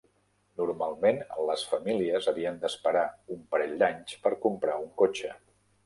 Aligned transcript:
Normalment 0.61 1.19
les 1.49 1.65
famílies 1.75 2.31
havien 2.33 2.59
d'esperar 2.65 3.07
un 3.37 3.47
parell 3.55 3.79
d'anys 3.85 4.21
per 4.27 4.37
comprar 4.49 4.85
un 4.89 4.93
cotxe. 5.05 5.37